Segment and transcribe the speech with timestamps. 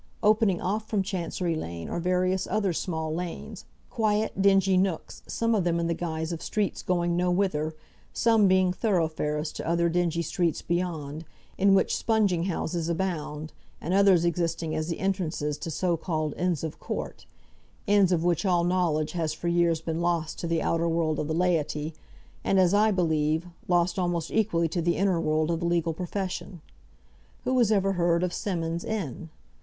[0.23, 5.63] Opening off from Chancery Lane are various other small lanes, quiet, dingy nooks, some of
[5.63, 7.75] them in the guise of streets going no whither,
[8.11, 11.23] some being thoroughfares to other dingy streets beyond,
[11.55, 16.63] in which sponging houses abound, and others existing as the entrances to so called Inns
[16.63, 17.27] of Court,
[17.85, 21.27] inns of which all knowledge has for years been lost to the outer world of
[21.27, 21.93] the laity,
[22.43, 26.59] and, as I believe, lost almost equally to the inner world of the legal profession.
[27.43, 29.29] Who has ever heard of Symonds' Inn?